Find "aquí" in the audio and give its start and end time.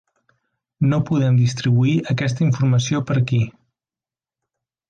3.23-3.43